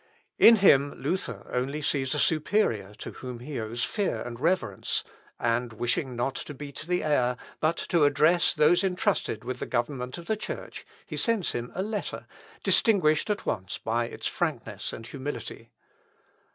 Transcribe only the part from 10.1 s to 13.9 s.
of the Church, he sends him a letter, distinguished at once